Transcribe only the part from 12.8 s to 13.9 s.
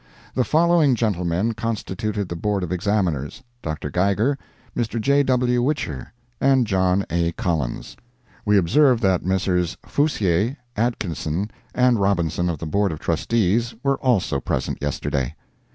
of Trustees